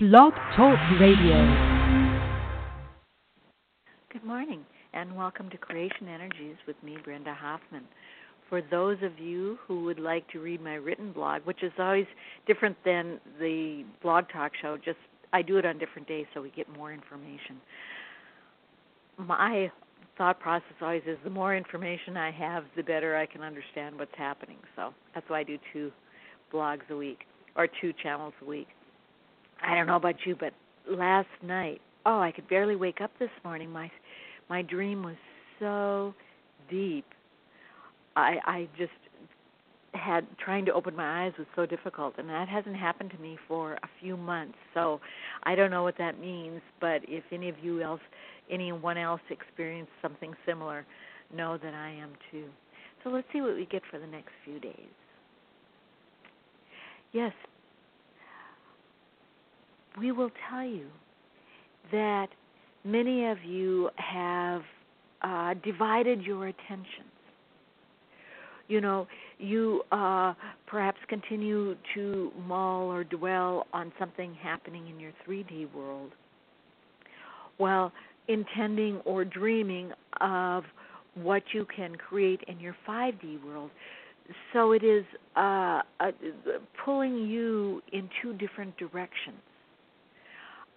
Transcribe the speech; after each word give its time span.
Blog 0.00 0.32
Talk 0.54 0.78
Radio. 1.00 1.34
Good 4.12 4.22
morning, 4.22 4.64
and 4.94 5.16
welcome 5.16 5.50
to 5.50 5.56
Creation 5.56 6.06
Energies 6.06 6.54
with 6.68 6.76
me, 6.84 6.98
Brenda 7.02 7.34
Hoffman. 7.34 7.82
For 8.48 8.62
those 8.62 8.98
of 9.02 9.18
you 9.18 9.58
who 9.66 9.82
would 9.86 9.98
like 9.98 10.28
to 10.28 10.38
read 10.38 10.62
my 10.62 10.74
written 10.74 11.10
blog, 11.10 11.42
which 11.46 11.64
is 11.64 11.72
always 11.80 12.06
different 12.46 12.76
than 12.84 13.18
the 13.40 13.82
blog 14.00 14.26
talk 14.32 14.52
show, 14.62 14.76
just 14.76 14.98
I 15.32 15.42
do 15.42 15.56
it 15.56 15.66
on 15.66 15.78
different 15.78 16.06
days 16.06 16.26
so 16.32 16.42
we 16.42 16.50
get 16.50 16.72
more 16.76 16.92
information. 16.92 17.56
My 19.18 19.68
thought 20.16 20.38
process 20.38 20.74
always 20.80 21.02
is 21.08 21.18
the 21.24 21.30
more 21.30 21.56
information 21.56 22.16
I 22.16 22.30
have, 22.30 22.62
the 22.76 22.84
better 22.84 23.16
I 23.16 23.26
can 23.26 23.42
understand 23.42 23.98
what's 23.98 24.14
happening. 24.16 24.58
So 24.76 24.94
that's 25.12 25.28
why 25.28 25.40
I 25.40 25.42
do 25.42 25.58
two 25.72 25.90
blogs 26.54 26.88
a 26.88 26.96
week 26.96 27.24
or 27.56 27.66
two 27.80 27.92
channels 28.00 28.34
a 28.40 28.44
week. 28.44 28.68
I 29.62 29.74
don't 29.74 29.86
know 29.86 29.96
about 29.96 30.16
you, 30.24 30.36
but 30.38 30.52
last 30.88 31.28
night, 31.42 31.80
oh, 32.06 32.20
I 32.20 32.32
could 32.32 32.48
barely 32.48 32.76
wake 32.76 33.00
up 33.00 33.10
this 33.18 33.30
morning. 33.44 33.70
My 33.70 33.90
my 34.48 34.62
dream 34.62 35.02
was 35.02 35.16
so 35.58 36.14
deep. 36.70 37.04
I 38.16 38.36
I 38.44 38.68
just 38.78 38.92
had 39.94 40.26
trying 40.38 40.64
to 40.66 40.72
open 40.72 40.94
my 40.94 41.24
eyes 41.24 41.32
was 41.38 41.46
so 41.56 41.66
difficult 41.66 42.14
and 42.18 42.28
that 42.28 42.48
hasn't 42.48 42.76
happened 42.76 43.10
to 43.10 43.18
me 43.18 43.38
for 43.48 43.74
a 43.74 43.88
few 44.00 44.16
months. 44.16 44.56
So 44.74 45.00
I 45.44 45.54
don't 45.54 45.70
know 45.70 45.82
what 45.82 45.96
that 45.98 46.20
means, 46.20 46.60
but 46.80 47.00
if 47.08 47.24
any 47.32 47.48
of 47.48 47.56
you 47.62 47.82
else 47.82 48.00
anyone 48.50 48.96
else 48.96 49.20
experienced 49.30 49.92
something 50.00 50.34
similar, 50.46 50.86
know 51.34 51.58
that 51.58 51.74
I 51.74 51.90
am 51.90 52.10
too. 52.30 52.44
So 53.04 53.10
let's 53.10 53.26
see 53.32 53.40
what 53.40 53.54
we 53.54 53.66
get 53.66 53.82
for 53.90 53.98
the 53.98 54.06
next 54.06 54.30
few 54.44 54.58
days. 54.58 54.72
Yes, 57.12 57.32
we 59.98 60.12
will 60.12 60.30
tell 60.48 60.64
you 60.64 60.86
that 61.92 62.28
many 62.84 63.26
of 63.26 63.42
you 63.44 63.90
have 63.96 64.62
uh, 65.22 65.54
divided 65.64 66.22
your 66.22 66.48
attentions. 66.48 66.86
You 68.68 68.80
know, 68.82 69.08
you 69.38 69.82
uh, 69.92 70.34
perhaps 70.66 70.98
continue 71.08 71.74
to 71.94 72.30
mull 72.46 72.92
or 72.92 73.02
dwell 73.02 73.66
on 73.72 73.92
something 73.98 74.34
happening 74.34 74.88
in 74.88 75.00
your 75.00 75.12
3D 75.26 75.72
world 75.74 76.12
while 77.56 77.90
intending 78.28 78.96
or 79.04 79.24
dreaming 79.24 79.90
of 80.20 80.64
what 81.14 81.42
you 81.52 81.66
can 81.74 81.96
create 81.96 82.40
in 82.46 82.60
your 82.60 82.76
5D 82.86 83.42
world. 83.44 83.70
So 84.52 84.72
it 84.72 84.84
is 84.84 85.04
uh, 85.34 85.80
uh, 85.98 86.10
pulling 86.84 87.26
you 87.26 87.82
in 87.92 88.08
two 88.22 88.34
different 88.34 88.76
directions 88.76 89.38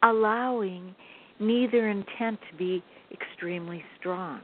allowing 0.03 0.95
neither 1.39 1.89
intent 1.89 2.39
to 2.49 2.57
be 2.57 2.83
extremely 3.11 3.83
strong. 3.99 4.41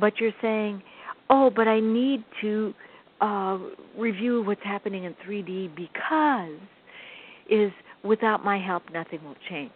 But 0.00 0.18
you're 0.18 0.32
saying, 0.42 0.82
oh, 1.30 1.50
but 1.54 1.68
I 1.68 1.80
need 1.80 2.24
to 2.40 2.74
uh, 3.20 3.58
review 3.96 4.42
what's 4.42 4.62
happening 4.62 5.04
in 5.04 5.14
3D 5.26 5.74
because 5.74 6.58
is 7.48 7.70
without 8.02 8.44
my 8.44 8.58
help 8.58 8.82
nothing 8.92 9.22
will 9.24 9.36
change. 9.48 9.70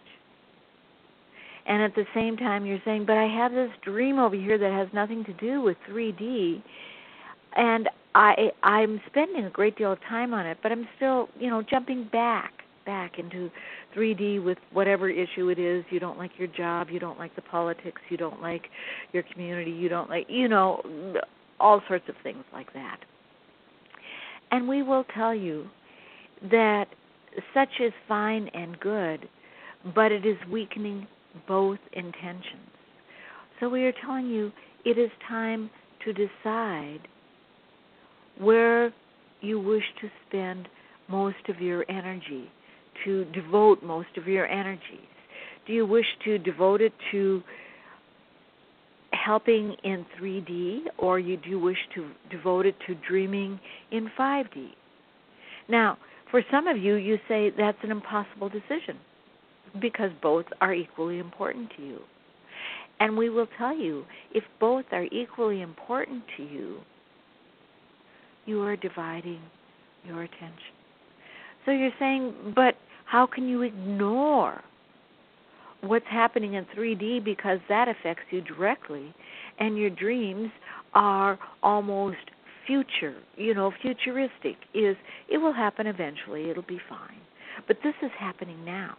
And 1.65 1.81
at 1.81 1.95
the 1.95 2.05
same 2.13 2.37
time 2.37 2.65
you're 2.65 2.81
saying, 2.83 3.05
but 3.05 3.17
I 3.17 3.27
have 3.27 3.51
this 3.51 3.69
dream 3.83 4.19
over 4.19 4.35
here 4.35 4.57
that 4.57 4.71
has 4.71 4.87
nothing 4.93 5.23
to 5.25 5.33
do 5.33 5.61
with 5.61 5.77
3D 5.89 6.61
and 7.55 7.89
I 8.13 8.51
I'm 8.63 9.01
spending 9.07 9.45
a 9.45 9.49
great 9.49 9.77
deal 9.77 9.93
of 9.93 9.99
time 10.01 10.33
on 10.33 10.45
it, 10.45 10.57
but 10.61 10.71
I'm 10.71 10.87
still, 10.97 11.29
you 11.39 11.49
know, 11.49 11.61
jumping 11.61 12.09
back 12.11 12.51
back 12.85 13.19
into 13.19 13.49
3D 13.95 14.43
with 14.43 14.57
whatever 14.71 15.09
issue 15.09 15.49
it 15.49 15.59
is. 15.59 15.83
You 15.89 15.99
don't 15.99 16.17
like 16.17 16.31
your 16.37 16.47
job, 16.47 16.87
you 16.89 16.99
don't 16.99 17.19
like 17.19 17.35
the 17.35 17.41
politics, 17.41 18.01
you 18.09 18.17
don't 18.17 18.41
like 18.41 18.63
your 19.13 19.23
community, 19.23 19.71
you 19.71 19.89
don't 19.89 20.09
like, 20.09 20.27
you 20.29 20.47
know, 20.47 20.81
all 21.59 21.81
sorts 21.87 22.05
of 22.09 22.15
things 22.23 22.43
like 22.53 22.71
that. 22.73 22.97
And 24.51 24.67
we 24.67 24.83
will 24.83 25.05
tell 25.15 25.33
you 25.33 25.67
that 26.49 26.85
such 27.53 27.69
is 27.79 27.93
fine 28.07 28.49
and 28.53 28.79
good, 28.79 29.29
but 29.95 30.11
it 30.11 30.25
is 30.25 30.37
weakening 30.51 31.07
both 31.47 31.79
intentions. 31.93 32.69
So 33.59 33.69
we 33.69 33.83
are 33.85 33.93
telling 34.05 34.27
you 34.27 34.51
it 34.85 34.97
is 34.97 35.11
time 35.27 35.69
to 36.03 36.13
decide 36.13 37.07
where 38.39 38.93
you 39.41 39.59
wish 39.59 39.83
to 40.01 40.09
spend 40.27 40.67
most 41.07 41.37
of 41.47 41.59
your 41.61 41.85
energy 41.89 42.49
to 43.05 43.25
devote 43.25 43.83
most 43.83 44.09
of 44.17 44.27
your 44.27 44.47
energies? 44.47 44.99
Do 45.67 45.73
you 45.73 45.85
wish 45.85 46.05
to 46.25 46.37
devote 46.37 46.81
it 46.81 46.93
to 47.11 47.43
helping 49.11 49.75
in 49.83 50.05
3D 50.19 50.79
or 50.97 51.19
you, 51.19 51.37
do 51.37 51.49
you 51.49 51.59
wish 51.59 51.77
to 51.95 52.09
devote 52.29 52.65
it 52.65 52.75
to 52.87 52.95
dreaming 53.07 53.59
in 53.91 54.09
5D? 54.17 54.69
Now, 55.69 55.97
for 56.29 56.41
some 56.49 56.67
of 56.67 56.77
you, 56.77 56.95
you 56.95 57.17
say 57.27 57.51
that's 57.55 57.77
an 57.83 57.91
impossible 57.91 58.49
decision 58.49 58.97
because 59.81 60.11
both 60.21 60.45
are 60.59 60.73
equally 60.73 61.19
important 61.19 61.71
to 61.77 61.83
you. 61.83 61.99
And 62.99 63.17
we 63.17 63.29
will 63.29 63.47
tell 63.57 63.75
you 63.75 64.05
if 64.33 64.43
both 64.59 64.85
are 64.91 65.05
equally 65.05 65.61
important 65.61 66.23
to 66.37 66.43
you, 66.43 66.79
you 68.45 68.61
are 68.61 68.75
dividing 68.75 69.41
your 70.05 70.23
attention. 70.23 70.80
So 71.65 71.71
you're 71.71 71.91
saying, 71.99 72.53
but 72.55 72.75
how 73.05 73.27
can 73.27 73.47
you 73.47 73.61
ignore 73.61 74.61
what's 75.81 76.05
happening 76.09 76.53
in 76.55 76.65
3D 76.77 77.23
because 77.23 77.59
that 77.69 77.87
affects 77.87 78.23
you 78.31 78.41
directly 78.41 79.13
and 79.59 79.77
your 79.77 79.89
dreams 79.89 80.49
are 80.93 81.39
almost 81.63 82.17
future, 82.67 83.15
you 83.35 83.53
know, 83.53 83.71
futuristic 83.81 84.55
is 84.73 84.95
it 85.29 85.37
will 85.37 85.53
happen 85.53 85.87
eventually, 85.87 86.49
it'll 86.49 86.63
be 86.63 86.79
fine. 86.87 87.19
But 87.67 87.77
this 87.83 87.95
is 88.01 88.11
happening 88.19 88.63
now. 88.63 88.95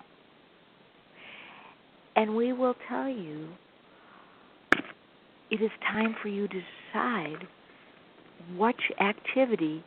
And 2.16 2.36
we 2.36 2.52
will 2.52 2.74
tell 2.88 3.08
you 3.08 3.48
it 5.50 5.62
is 5.62 5.70
time 5.90 6.16
for 6.20 6.28
you 6.28 6.48
to 6.48 6.60
decide 6.92 7.46
which 8.56 8.80
activity 9.00 9.84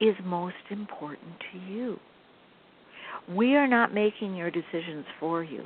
is 0.00 0.14
most 0.24 0.54
important 0.70 1.32
to 1.52 1.58
you. 1.58 1.98
We 3.34 3.56
are 3.56 3.66
not 3.66 3.94
making 3.94 4.34
your 4.34 4.50
decisions 4.50 5.04
for 5.18 5.42
you. 5.42 5.64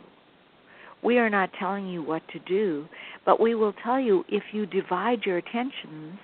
We 1.02 1.18
are 1.18 1.30
not 1.30 1.50
telling 1.58 1.88
you 1.88 2.02
what 2.02 2.22
to 2.32 2.38
do, 2.40 2.86
but 3.24 3.40
we 3.40 3.54
will 3.54 3.74
tell 3.84 3.98
you 3.98 4.24
if 4.28 4.42
you 4.52 4.66
divide 4.66 5.20
your 5.24 5.38
attentions, 5.38 6.18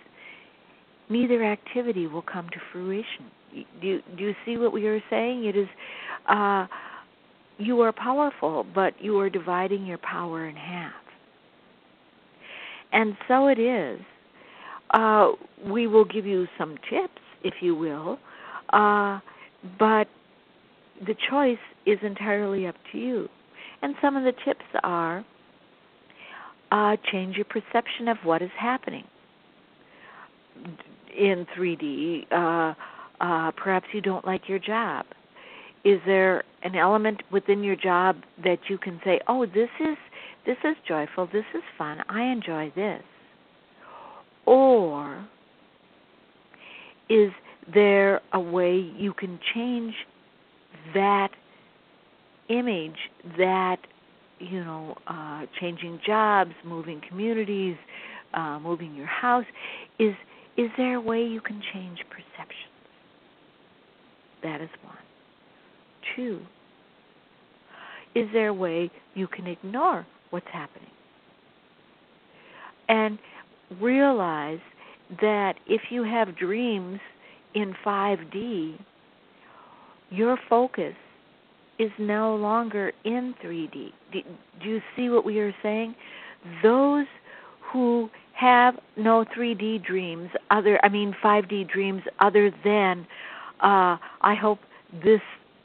neither 1.08 1.44
activity 1.44 2.06
will 2.06 2.22
come 2.22 2.48
to 2.50 2.58
fruition. 2.72 3.30
Do 3.80 3.86
you, 3.86 4.02
do 4.16 4.24
you 4.24 4.34
see 4.44 4.58
what 4.58 4.72
we 4.72 4.86
are 4.86 5.02
saying? 5.08 5.44
It 5.44 5.56
is, 5.56 5.68
uh, 6.28 6.66
you 7.58 7.80
are 7.80 7.92
powerful, 7.92 8.66
but 8.74 8.92
you 9.00 9.18
are 9.18 9.30
dividing 9.30 9.86
your 9.86 9.98
power 9.98 10.46
in 10.46 10.56
half. 10.56 10.92
And 12.92 13.16
so 13.28 13.46
it 13.46 13.58
is. 13.58 14.00
Uh, 14.90 15.32
we 15.66 15.86
will 15.86 16.04
give 16.04 16.26
you 16.26 16.46
some 16.58 16.76
tips, 16.90 17.20
if 17.46 17.54
you 17.60 17.74
will, 17.74 18.18
uh, 18.72 19.20
but 19.78 20.08
the 21.06 21.14
choice 21.30 21.58
is 21.86 21.98
entirely 22.02 22.66
up 22.66 22.74
to 22.92 22.98
you. 22.98 23.28
And 23.82 23.94
some 24.00 24.16
of 24.16 24.24
the 24.24 24.32
tips 24.44 24.64
are 24.82 25.24
uh, 26.72 26.96
change 27.12 27.36
your 27.36 27.44
perception 27.44 28.08
of 28.08 28.16
what 28.24 28.42
is 28.42 28.50
happening 28.58 29.04
in 31.16 31.46
3D. 31.56 32.26
Uh, 32.32 32.74
uh, 33.20 33.50
perhaps 33.52 33.86
you 33.92 34.00
don't 34.00 34.24
like 34.26 34.48
your 34.48 34.58
job. 34.58 35.06
Is 35.84 36.00
there 36.04 36.42
an 36.62 36.74
element 36.74 37.22
within 37.30 37.62
your 37.62 37.76
job 37.76 38.16
that 38.42 38.58
you 38.68 38.76
can 38.76 39.00
say, 39.04 39.20
"Oh, 39.28 39.46
this 39.46 39.70
is 39.80 39.96
this 40.44 40.56
is 40.64 40.76
joyful. 40.86 41.26
This 41.32 41.44
is 41.54 41.62
fun. 41.78 42.02
I 42.08 42.24
enjoy 42.24 42.72
this." 42.74 43.02
Or 44.44 45.24
is 47.08 47.30
there 47.72 48.20
a 48.32 48.40
way 48.40 48.76
you 48.96 49.12
can 49.12 49.38
change 49.54 49.94
that 50.94 51.30
image, 52.48 52.96
that 53.38 53.78
you 54.38 54.62
know, 54.62 54.96
uh, 55.06 55.46
changing 55.60 55.98
jobs, 56.06 56.52
moving 56.64 57.00
communities, 57.08 57.76
uh, 58.34 58.58
moving 58.60 58.94
your 58.94 59.06
house, 59.06 59.46
is 59.98 60.14
is 60.56 60.70
there 60.76 60.96
a 60.96 61.00
way 61.00 61.22
you 61.22 61.40
can 61.40 61.60
change 61.72 61.98
perceptions? 62.10 62.72
That 64.42 64.60
is 64.60 64.70
one. 64.82 64.96
Two, 66.14 66.40
is 68.14 68.28
there 68.32 68.48
a 68.48 68.54
way 68.54 68.90
you 69.14 69.26
can 69.26 69.46
ignore 69.46 70.06
what's 70.30 70.46
happening? 70.52 70.90
And 72.88 73.18
realize 73.80 74.60
that 75.20 75.54
if 75.66 75.82
you 75.90 76.02
have 76.02 76.36
dreams 76.36 77.00
in 77.54 77.74
5D, 77.84 78.78
your 80.10 80.38
focus 80.48 80.94
is 81.78 81.90
no 81.98 82.36
longer 82.36 82.92
in 83.04 83.34
3D. 83.44 83.92
Do, 84.12 84.20
you 84.62 84.80
see 84.96 85.08
what 85.08 85.24
we 85.24 85.38
are 85.40 85.54
saying? 85.62 85.94
Those 86.62 87.06
who 87.72 88.08
have 88.32 88.74
no 88.96 89.24
3D 89.36 89.84
dreams, 89.84 90.30
other 90.50 90.78
I 90.82 90.88
mean 90.88 91.14
5D 91.22 91.68
dreams, 91.70 92.02
other 92.20 92.50
than 92.64 93.06
uh, 93.60 93.96
I 94.20 94.34
hope 94.34 94.58
this 95.04 95.20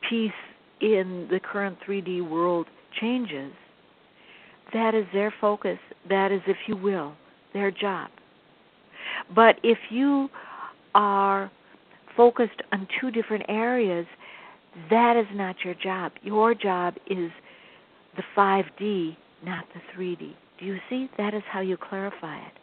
piece 0.10 0.32
in 0.80 1.28
the 1.30 1.40
current 1.40 1.78
3D 1.88 2.28
world 2.28 2.68
changes. 3.00 3.52
That 4.74 4.96
is 4.96 5.06
their 5.14 5.34
focus. 5.40 5.78
That 6.10 6.32
is, 6.32 6.42
if 6.48 6.58
you 6.68 6.76
will, 6.76 7.14
their 7.54 7.72
job. 7.72 8.10
But 9.36 9.56
if 9.64 9.78
you 9.90 10.30
are 10.94 11.52
focused 12.16 12.62
on 12.72 12.88
two 13.00 13.12
different 13.12 13.46
areas, 13.48 14.06
that 14.90 15.18
is 15.18 15.28
not 15.34 15.56
your 15.64 15.76
job. 15.76 16.14
Your 16.22 16.54
job 16.54 16.96
is 17.08 17.32
the 18.16 18.24
5D, 18.36 19.16
not 19.44 19.66
the 19.74 19.82
3D. 19.96 20.34
Do 20.60 20.66
you 20.66 20.78
see? 20.90 21.10
That 21.18 21.34
is 21.34 21.44
how 21.52 21.62
you 21.62 21.78
clarify 21.78 22.38
it. 22.38 22.54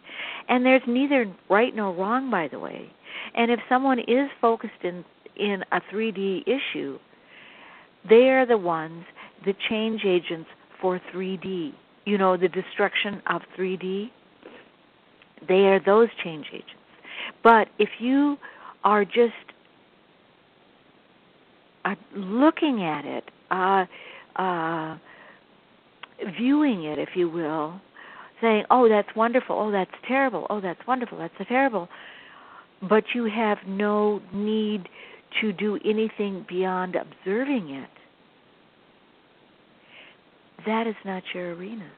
And 0.49 0.65
there's 0.65 0.83
neither 0.87 1.27
right 1.51 1.75
nor 1.75 1.95
wrong, 1.95 2.31
by 2.31 2.49
the 2.49 2.59
way. 2.59 2.91
And 3.35 3.51
if 3.51 3.61
someone 3.69 3.99
is 4.01 4.29
focused 4.41 4.85
in 4.85 5.05
in 5.37 5.63
a 5.71 5.81
3D 5.93 6.43
issue, 6.47 6.99
they 8.09 8.29
are 8.31 8.45
the 8.45 8.59
ones, 8.59 9.05
the 9.45 9.55
change 9.69 10.03
agents 10.05 10.49
for 10.81 11.01
3D. 11.15 11.73
You 12.05 12.19
know, 12.19 12.37
the 12.37 12.49
destruction 12.49 13.23
of 13.31 13.43
3D. 13.57 14.11
They 15.47 15.67
are 15.67 15.81
those 15.85 16.09
change 16.25 16.47
agents. 16.53 16.73
But 17.43 17.69
if 17.79 17.89
you 18.01 18.37
are 18.85 19.05
just 19.05 19.33
uh, 21.85 21.95
looking 22.15 22.83
at 22.83 23.05
it, 23.05 23.25
uh, 23.51 23.85
uh, 24.41 24.99
viewing 26.39 26.85
it, 26.85 26.99
if 26.99 27.11
you 27.15 27.29
will, 27.29 27.81
saying, 28.41 28.65
"Oh, 28.71 28.89
that's 28.89 29.09
wonderful. 29.17 29.57
Oh, 29.59 29.71
that's 29.71 29.91
terrible. 30.07 30.47
Oh, 30.51 30.61
that's 30.61 30.81
wonderful. 30.87 31.19
That's 31.19 31.49
terrible," 31.49 31.89
but 32.89 33.05
you 33.15 33.25
have 33.25 33.59
no 33.67 34.21
need 34.33 34.89
to 35.41 35.53
do 35.53 35.79
anything 35.85 36.45
beyond 36.49 36.97
observing 36.97 37.71
it. 37.71 37.91
That 40.67 40.87
is 40.87 40.97
not 41.05 41.23
your 41.35 41.55
arena. 41.55 41.91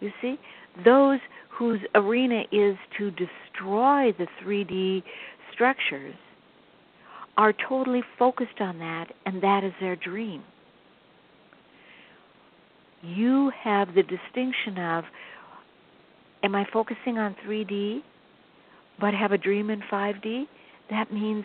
You 0.00 0.10
see, 0.20 0.38
those 0.84 1.20
whose 1.50 1.80
arena 1.94 2.42
is 2.50 2.76
to 2.98 3.10
destroy 3.10 4.12
the 4.18 4.26
3D 4.42 5.02
structures 5.52 6.14
are 7.36 7.52
totally 7.68 8.02
focused 8.18 8.60
on 8.60 8.78
that, 8.78 9.06
and 9.26 9.42
that 9.42 9.64
is 9.64 9.72
their 9.80 9.96
dream. 9.96 10.42
You 13.02 13.52
have 13.62 13.94
the 13.94 14.02
distinction 14.02 14.78
of 14.78 15.04
am 16.42 16.54
I 16.54 16.66
focusing 16.72 17.18
on 17.18 17.36
3D 17.46 18.00
but 19.00 19.14
have 19.14 19.32
a 19.32 19.38
dream 19.38 19.70
in 19.70 19.80
5D? 19.92 20.44
That 20.90 21.12
means 21.12 21.44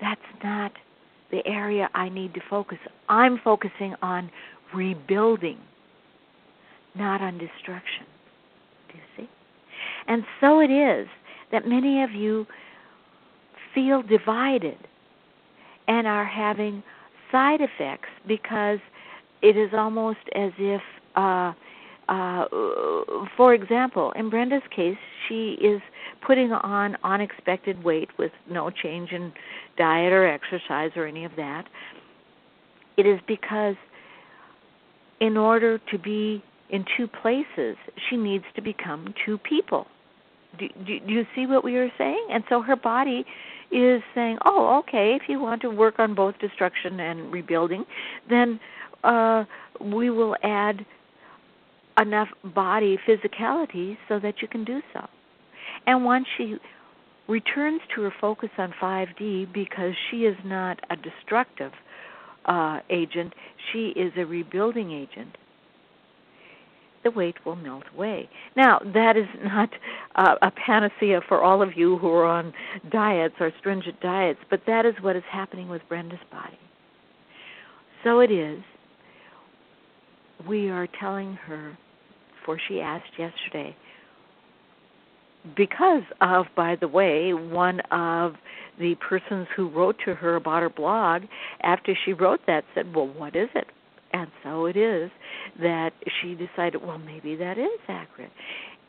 that's 0.00 0.20
not 0.42 0.72
the 1.30 1.46
area 1.46 1.88
I 1.94 2.08
need 2.08 2.34
to 2.34 2.40
focus. 2.48 2.78
I'm 3.08 3.38
focusing 3.42 3.94
on 4.02 4.30
rebuilding, 4.74 5.58
not 6.94 7.20
on 7.20 7.38
destruction. 7.38 8.06
Do 8.88 8.94
you 8.96 9.04
see? 9.16 9.30
And 10.06 10.24
so 10.40 10.60
it 10.60 10.70
is 10.70 11.06
that 11.52 11.66
many 11.66 12.02
of 12.02 12.12
you 12.12 12.46
feel 13.74 14.02
divided 14.02 14.78
and 15.86 16.06
are 16.06 16.24
having 16.24 16.82
side 17.30 17.60
effects 17.60 18.08
because 18.26 18.78
it 19.42 19.56
is 19.56 19.70
almost 19.72 20.18
as 20.34 20.52
if 20.58 20.82
uh, 21.16 21.52
uh, 22.08 22.46
for 23.36 23.52
example, 23.52 24.12
in 24.12 24.30
Brenda's 24.30 24.62
case, 24.74 24.96
she 25.28 25.58
is 25.60 25.82
putting 26.26 26.52
on 26.52 26.96
unexpected 27.04 27.84
weight 27.84 28.08
with 28.18 28.32
no 28.50 28.70
change 28.70 29.12
in 29.12 29.30
diet 29.76 30.12
or 30.12 30.26
exercise 30.26 30.90
or 30.96 31.06
any 31.06 31.26
of 31.26 31.32
that. 31.36 31.64
It 32.96 33.06
is 33.06 33.20
because, 33.28 33.76
in 35.20 35.36
order 35.36 35.78
to 35.90 35.98
be 35.98 36.42
in 36.70 36.84
two 36.96 37.08
places, 37.08 37.76
she 38.08 38.16
needs 38.16 38.44
to 38.54 38.62
become 38.62 39.14
two 39.24 39.38
people. 39.38 39.86
Do, 40.58 40.68
do, 40.86 41.00
do 41.00 41.12
you 41.12 41.26
see 41.34 41.46
what 41.46 41.64
we 41.64 41.76
are 41.76 41.90
saying? 41.98 42.26
And 42.30 42.44
so 42.48 42.62
her 42.62 42.76
body 42.76 43.24
is 43.70 44.02
saying, 44.14 44.38
"Oh, 44.44 44.78
okay. 44.80 45.16
If 45.20 45.28
you 45.28 45.40
want 45.40 45.62
to 45.62 45.70
work 45.70 45.98
on 45.98 46.14
both 46.14 46.38
destruction 46.38 47.00
and 47.00 47.30
rebuilding, 47.30 47.84
then 48.28 48.58
uh, 49.04 49.44
we 49.80 50.10
will 50.10 50.36
add 50.42 50.84
enough 52.00 52.28
body 52.44 52.98
physicality 53.06 53.96
so 54.08 54.18
that 54.20 54.40
you 54.40 54.48
can 54.48 54.64
do 54.64 54.80
so. 54.92 55.06
And 55.86 56.04
once 56.04 56.26
she 56.36 56.56
returns 57.28 57.80
to 57.94 58.02
her 58.02 58.14
focus 58.20 58.50
on 58.56 58.72
5D 58.80 59.52
because 59.52 59.92
she 60.10 60.18
is 60.18 60.36
not 60.44 60.78
a 60.90 60.96
destructive 60.96 61.72
uh, 62.46 62.80
agent, 62.88 63.34
she 63.72 63.88
is 63.88 64.12
a 64.16 64.24
rebuilding 64.24 64.92
agent. 64.92 65.36
The 67.04 67.10
weight 67.10 67.36
will 67.46 67.56
melt 67.56 67.84
away. 67.94 68.28
Now, 68.56 68.80
that 68.92 69.16
is 69.16 69.28
not 69.44 69.70
uh, 70.16 70.34
a 70.42 70.50
panacea 70.50 71.20
for 71.28 71.42
all 71.42 71.62
of 71.62 71.76
you 71.76 71.96
who 71.98 72.08
are 72.10 72.26
on 72.26 72.52
diets 72.90 73.34
or 73.40 73.52
stringent 73.60 74.00
diets, 74.00 74.40
but 74.50 74.62
that 74.66 74.84
is 74.84 74.94
what 75.00 75.16
is 75.16 75.22
happening 75.30 75.68
with 75.68 75.82
Brenda's 75.88 76.18
body. 76.30 76.58
So 78.04 78.20
it 78.20 78.30
is. 78.30 78.60
We 80.46 80.68
are 80.70 80.88
telling 81.00 81.34
her 81.34 81.76
for 82.48 82.58
she 82.66 82.80
asked 82.80 83.18
yesterday. 83.18 83.76
Because 85.54 86.02
of, 86.22 86.46
by 86.56 86.76
the 86.80 86.88
way, 86.88 87.34
one 87.34 87.80
of 87.90 88.36
the 88.78 88.94
persons 89.06 89.46
who 89.54 89.68
wrote 89.68 89.96
to 90.06 90.14
her 90.14 90.36
about 90.36 90.62
her 90.62 90.70
blog, 90.70 91.24
after 91.62 91.94
she 92.06 92.14
wrote 92.14 92.40
that, 92.46 92.64
said, 92.74 92.94
Well, 92.96 93.08
what 93.08 93.36
is 93.36 93.50
it? 93.54 93.66
And 94.12 94.28
so 94.42 94.66
it 94.66 94.76
is 94.76 95.10
that 95.60 95.90
she 96.20 96.34
decided, 96.34 96.82
Well, 96.82 96.98
maybe 96.98 97.36
that 97.36 97.58
is 97.58 97.80
accurate. 97.88 98.30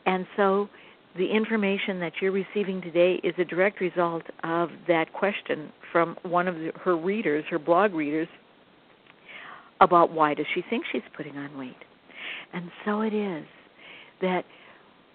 And 0.06 0.26
so 0.36 0.68
the 1.16 1.30
information 1.30 2.00
that 2.00 2.12
you're 2.20 2.32
receiving 2.32 2.80
today 2.80 3.20
is 3.24 3.34
a 3.38 3.44
direct 3.44 3.80
result 3.80 4.22
of 4.44 4.70
that 4.86 5.12
question 5.12 5.72
from 5.92 6.16
one 6.22 6.46
of 6.46 6.54
the, 6.54 6.72
her 6.82 6.96
readers, 6.96 7.44
her 7.50 7.58
blog 7.58 7.92
readers, 7.92 8.28
about 9.80 10.12
why 10.12 10.34
does 10.34 10.46
she 10.54 10.62
think 10.68 10.84
she's 10.92 11.02
putting 11.16 11.36
on 11.36 11.56
weight. 11.58 11.74
And 12.52 12.70
so 12.84 13.00
it 13.00 13.14
is 13.14 13.44
that 14.20 14.44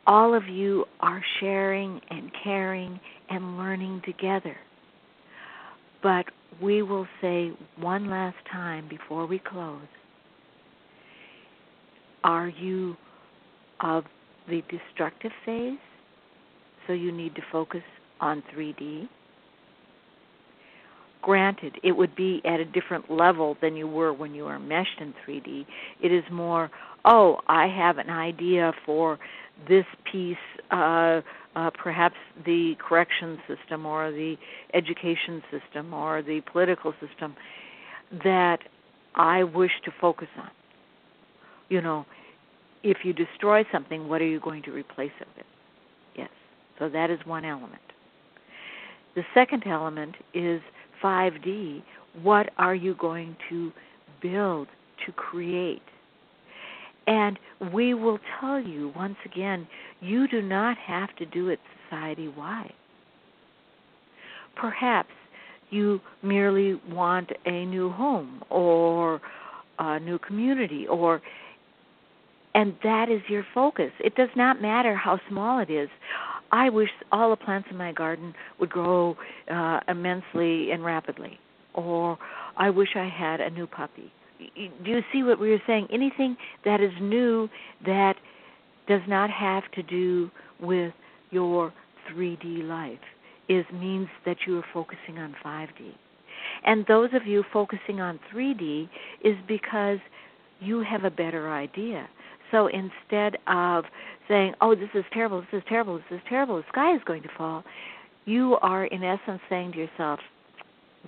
all 0.07 0.33
of 0.33 0.47
you 0.47 0.85
are 0.99 1.23
sharing 1.39 2.01
and 2.09 2.31
caring 2.43 2.99
and 3.29 3.57
learning 3.57 4.01
together. 4.05 4.55
But 6.03 6.25
we 6.61 6.81
will 6.81 7.07
say 7.21 7.51
one 7.77 8.09
last 8.09 8.37
time 8.51 8.87
before 8.87 9.25
we 9.25 9.39
close 9.39 9.87
Are 12.23 12.47
you 12.47 12.95
of 13.81 14.05
the 14.47 14.63
destructive 14.69 15.31
phase? 15.45 15.77
So 16.87 16.93
you 16.93 17.11
need 17.11 17.35
to 17.35 17.41
focus 17.51 17.81
on 18.19 18.43
3D? 18.55 19.07
Granted, 21.21 21.77
it 21.83 21.91
would 21.91 22.15
be 22.15 22.41
at 22.45 22.59
a 22.59 22.65
different 22.65 23.09
level 23.09 23.57
than 23.61 23.75
you 23.75 23.87
were 23.87 24.13
when 24.13 24.35
you 24.35 24.45
were 24.45 24.59
meshed 24.59 25.01
in 25.01 25.13
3D. 25.27 25.65
It 26.01 26.11
is 26.11 26.23
more, 26.31 26.69
oh, 27.03 27.39
I 27.47 27.67
have 27.67 27.97
an 27.97 28.11
idea 28.11 28.71
for 28.85 29.17
this 29.67 29.85
piece, 30.11 30.37
uh, 30.69 31.21
uh, 31.55 31.69
perhaps 31.71 32.15
the 32.45 32.75
correction 32.79 33.37
system 33.47 33.85
or 33.85 34.11
the 34.11 34.35
education 34.73 35.41
system 35.51 35.93
or 35.93 36.21
the 36.21 36.41
political 36.51 36.93
system 36.99 37.35
that 38.23 38.59
I 39.15 39.43
wish 39.43 39.71
to 39.85 39.91
focus 39.99 40.27
on. 40.37 40.49
You 41.69 41.81
know, 41.81 42.05
if 42.83 42.97
you 43.03 43.13
destroy 43.13 43.63
something, 43.71 44.07
what 44.07 44.21
are 44.21 44.27
you 44.27 44.39
going 44.39 44.63
to 44.63 44.71
replace 44.71 45.11
it 45.19 45.27
with? 45.35 45.45
Yes. 46.15 46.29
So 46.77 46.89
that 46.89 47.09
is 47.09 47.19
one 47.25 47.45
element. 47.45 47.81
The 49.15 49.23
second 49.33 49.63
element 49.65 50.15
is 50.33 50.61
5D, 51.03 51.81
what 52.21 52.49
are 52.57 52.75
you 52.75 52.95
going 52.95 53.35
to 53.49 53.71
build, 54.21 54.67
to 55.05 55.11
create? 55.13 55.81
And 57.07 57.37
we 57.73 57.93
will 57.93 58.19
tell 58.39 58.59
you 58.59 58.91
once 58.95 59.17
again, 59.25 59.67
you 60.01 60.27
do 60.27 60.41
not 60.41 60.77
have 60.77 61.15
to 61.17 61.25
do 61.25 61.49
it 61.49 61.59
society 61.89 62.27
wide. 62.27 62.73
Perhaps 64.55 65.09
you 65.69 65.99
merely 66.23 66.79
want 66.89 67.31
a 67.45 67.65
new 67.65 67.89
home 67.91 68.43
or 68.49 69.21
a 69.79 69.99
new 69.99 70.17
community 70.19 70.87
or 70.87 71.21
and 72.53 72.73
that 72.83 73.09
is 73.09 73.21
your 73.27 73.45
focus. 73.53 73.91
It 73.99 74.15
does 74.15 74.29
not 74.35 74.61
matter 74.61 74.95
how 74.95 75.19
small 75.29 75.59
it 75.59 75.69
is. 75.69 75.89
I 76.53 76.69
wish 76.69 76.89
all 77.11 77.29
the 77.31 77.35
plants 77.35 77.67
in 77.69 77.75
my 77.75 77.91
garden 77.91 78.33
would 78.61 78.69
grow 78.69 79.17
uh, 79.51 79.81
immensely 79.89 80.71
and 80.71 80.83
rapidly, 80.83 81.37
or 81.73 82.17
I 82.55 82.69
wish 82.69 82.89
I 82.95 83.09
had 83.09 83.41
a 83.41 83.49
new 83.49 83.67
puppy. 83.67 84.13
Do 84.39 84.91
you 84.91 85.01
see 85.11 85.23
what 85.23 85.39
we 85.39 85.51
were 85.51 85.61
saying? 85.65 85.87
Anything 85.91 86.35
that 86.65 86.81
is 86.81 86.91
new 87.01 87.49
that 87.85 88.15
does 88.87 89.01
not 89.07 89.29
have 89.29 89.63
to 89.71 89.83
do 89.83 90.29
with 90.59 90.93
your 91.31 91.73
3D 92.11 92.63
life 92.63 92.99
is 93.47 93.65
means 93.73 94.07
that 94.25 94.37
you 94.45 94.59
are 94.59 94.65
focusing 94.73 95.17
on 95.17 95.35
5D. 95.43 95.93
And 96.65 96.85
those 96.87 97.09
of 97.13 97.25
you 97.25 97.43
focusing 97.51 98.01
on 98.01 98.19
3D 98.33 98.89
is 99.23 99.35
because 99.47 99.99
you 100.59 100.81
have 100.81 101.03
a 101.03 101.09
better 101.09 101.51
idea. 101.51 102.07
So 102.51 102.67
instead 102.67 103.37
of 103.47 103.85
saying, 104.27 104.53
"Oh, 104.61 104.75
this 104.75 104.89
is 104.93 105.03
terrible, 105.11 105.41
this 105.41 105.61
is 105.61 105.63
terrible, 105.67 105.97
this 105.97 106.19
is 106.19 106.21
terrible, 106.29 106.57
the 106.57 106.67
sky 106.69 106.93
is 106.95 107.03
going 107.03 107.23
to 107.23 107.29
fall," 107.29 107.63
you 108.25 108.57
are 108.61 108.85
in 108.85 109.03
essence 109.03 109.41
saying 109.49 109.73
to 109.73 109.79
yourself, 109.79 110.19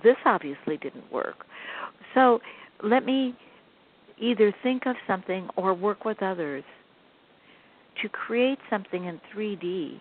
"This 0.02 0.16
obviously 0.24 0.76
didn't 0.76 1.10
work." 1.12 1.46
So 2.14 2.40
let 2.82 3.04
me 3.04 3.34
either 4.20 4.54
think 4.62 4.86
of 4.86 4.96
something 5.06 5.48
or 5.56 5.74
work 5.74 6.04
with 6.04 6.22
others 6.22 6.64
to 8.02 8.08
create 8.08 8.58
something 8.70 9.04
in 9.04 9.20
3D 9.34 10.00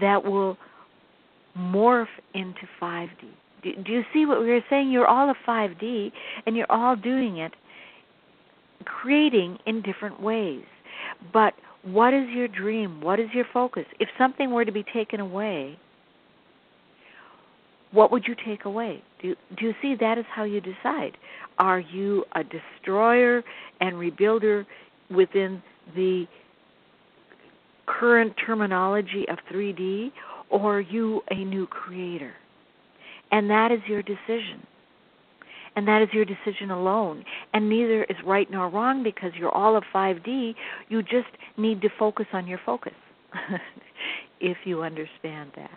that 0.00 0.24
will 0.24 0.56
morph 1.56 2.06
into 2.34 2.60
5D. 2.80 3.08
Do, 3.62 3.70
do 3.84 3.92
you 3.92 4.02
see 4.12 4.26
what 4.26 4.40
we 4.40 4.50
are 4.52 4.64
saying? 4.68 4.90
You're 4.90 5.06
all 5.06 5.30
a 5.30 5.34
5D 5.48 6.12
and 6.46 6.56
you're 6.56 6.70
all 6.70 6.96
doing 6.96 7.38
it, 7.38 7.52
creating 8.84 9.58
in 9.66 9.82
different 9.82 10.20
ways. 10.20 10.64
But 11.32 11.54
what 11.82 12.12
is 12.12 12.28
your 12.30 12.48
dream? 12.48 13.00
What 13.00 13.20
is 13.20 13.28
your 13.32 13.46
focus? 13.52 13.84
If 14.00 14.08
something 14.18 14.50
were 14.50 14.64
to 14.64 14.72
be 14.72 14.84
taken 14.92 15.20
away, 15.20 15.78
what 17.96 18.12
would 18.12 18.24
you 18.28 18.36
take 18.46 18.66
away? 18.66 19.02
Do 19.22 19.28
you, 19.28 19.36
do 19.58 19.64
you 19.64 19.74
see 19.80 19.94
that 19.98 20.18
is 20.18 20.26
how 20.32 20.44
you 20.44 20.60
decide? 20.60 21.16
Are 21.58 21.80
you 21.80 22.26
a 22.34 22.42
destroyer 22.44 23.42
and 23.80 23.96
rebuilder 23.96 24.66
within 25.10 25.62
the 25.94 26.26
current 27.86 28.34
terminology 28.44 29.24
of 29.30 29.38
3D, 29.50 30.12
or 30.50 30.76
are 30.76 30.80
you 30.80 31.22
a 31.30 31.36
new 31.36 31.66
creator? 31.66 32.34
And 33.32 33.48
that 33.48 33.72
is 33.72 33.80
your 33.88 34.02
decision. 34.02 34.66
And 35.74 35.88
that 35.88 36.02
is 36.02 36.08
your 36.12 36.26
decision 36.26 36.70
alone. 36.70 37.24
And 37.54 37.68
neither 37.68 38.04
is 38.04 38.16
right 38.26 38.50
nor 38.50 38.68
wrong 38.68 39.02
because 39.02 39.30
you're 39.38 39.54
all 39.54 39.74
of 39.74 39.84
5D. 39.94 40.54
You 40.90 41.02
just 41.02 41.28
need 41.56 41.80
to 41.80 41.88
focus 41.98 42.26
on 42.34 42.46
your 42.46 42.60
focus, 42.66 42.94
if 44.40 44.58
you 44.64 44.82
understand 44.82 45.52
that. 45.56 45.70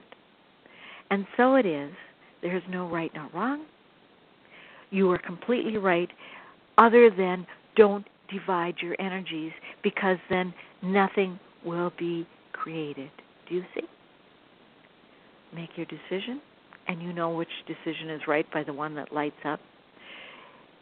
And 1.11 1.25
so 1.37 1.55
it 1.55 1.65
is. 1.65 1.91
There's 2.41 2.63
no 2.69 2.87
right 2.87 3.11
nor 3.13 3.29
wrong. 3.33 3.65
You 4.91 5.11
are 5.11 5.17
completely 5.17 5.77
right, 5.77 6.09
other 6.77 7.09
than 7.09 7.45
don't 7.75 8.05
divide 8.31 8.75
your 8.81 8.95
energies 8.99 9.51
because 9.83 10.17
then 10.29 10.53
nothing 10.81 11.39
will 11.65 11.91
be 11.97 12.27
created. 12.53 13.11
Do 13.47 13.55
you 13.55 13.63
see? 13.75 13.83
Make 15.53 15.69
your 15.75 15.85
decision, 15.87 16.41
and 16.87 17.01
you 17.01 17.13
know 17.13 17.31
which 17.31 17.49
decision 17.67 18.09
is 18.09 18.21
right 18.27 18.45
by 18.51 18.63
the 18.63 18.73
one 18.73 18.95
that 18.95 19.13
lights 19.13 19.35
up. 19.45 19.59